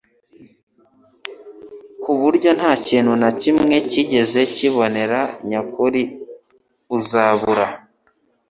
[2.01, 6.01] ku buryo nta kintu na kimwe kigize ukubonera nyakuri
[6.97, 7.65] uzabura.